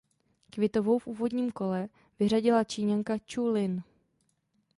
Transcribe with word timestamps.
Kvitovou 0.49 0.99
v 0.99 1.07
úvodním 1.07 1.51
kole 1.51 1.89
vyřadila 2.19 2.63
Číňanka 2.63 3.17
Ču 3.17 3.47
Lin. 3.47 3.83